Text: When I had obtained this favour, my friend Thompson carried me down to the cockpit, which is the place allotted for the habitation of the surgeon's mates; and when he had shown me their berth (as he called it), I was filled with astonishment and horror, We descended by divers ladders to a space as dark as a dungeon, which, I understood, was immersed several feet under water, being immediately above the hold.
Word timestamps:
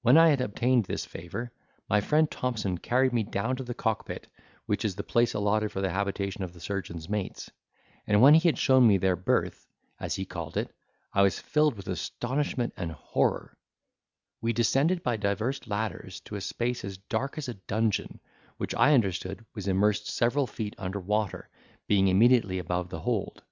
When 0.00 0.18
I 0.18 0.30
had 0.30 0.40
obtained 0.40 0.86
this 0.86 1.04
favour, 1.06 1.52
my 1.88 2.00
friend 2.00 2.28
Thompson 2.28 2.78
carried 2.78 3.12
me 3.12 3.22
down 3.22 3.54
to 3.54 3.62
the 3.62 3.74
cockpit, 3.76 4.26
which 4.66 4.84
is 4.84 4.96
the 4.96 5.04
place 5.04 5.34
allotted 5.34 5.70
for 5.70 5.80
the 5.80 5.90
habitation 5.92 6.42
of 6.42 6.52
the 6.52 6.58
surgeon's 6.58 7.08
mates; 7.08 7.48
and 8.04 8.20
when 8.20 8.34
he 8.34 8.48
had 8.48 8.58
shown 8.58 8.84
me 8.88 8.96
their 8.96 9.14
berth 9.14 9.68
(as 10.00 10.16
he 10.16 10.24
called 10.26 10.56
it), 10.56 10.74
I 11.12 11.22
was 11.22 11.38
filled 11.38 11.76
with 11.76 11.86
astonishment 11.86 12.72
and 12.76 12.90
horror, 12.90 13.56
We 14.40 14.52
descended 14.52 15.04
by 15.04 15.16
divers 15.16 15.64
ladders 15.68 16.18
to 16.22 16.34
a 16.34 16.40
space 16.40 16.84
as 16.84 16.98
dark 16.98 17.38
as 17.38 17.46
a 17.46 17.54
dungeon, 17.54 18.18
which, 18.56 18.74
I 18.74 18.94
understood, 18.94 19.46
was 19.54 19.68
immersed 19.68 20.08
several 20.08 20.48
feet 20.48 20.74
under 20.76 20.98
water, 20.98 21.48
being 21.86 22.08
immediately 22.08 22.58
above 22.58 22.88
the 22.90 22.98
hold. 22.98 23.44